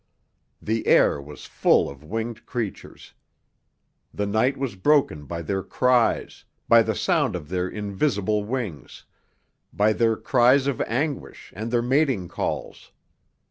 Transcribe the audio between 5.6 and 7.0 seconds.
cries, by the